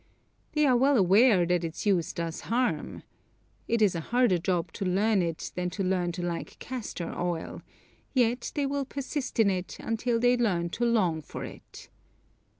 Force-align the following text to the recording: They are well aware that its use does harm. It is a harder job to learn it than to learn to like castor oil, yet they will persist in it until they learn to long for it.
They 0.53 0.65
are 0.65 0.75
well 0.75 0.97
aware 0.97 1.45
that 1.45 1.63
its 1.63 1.85
use 1.85 2.11
does 2.11 2.41
harm. 2.49 3.03
It 3.67 3.83
is 3.83 3.93
a 3.93 3.99
harder 3.99 4.39
job 4.39 4.71
to 4.73 4.83
learn 4.83 5.21
it 5.21 5.51
than 5.53 5.69
to 5.77 5.83
learn 5.83 6.11
to 6.13 6.23
like 6.23 6.57
castor 6.57 7.13
oil, 7.15 7.61
yet 8.11 8.51
they 8.55 8.65
will 8.65 8.83
persist 8.85 9.39
in 9.39 9.51
it 9.51 9.77
until 9.79 10.19
they 10.19 10.35
learn 10.35 10.69
to 10.71 10.85
long 10.85 11.21
for 11.21 11.45
it. 11.45 11.87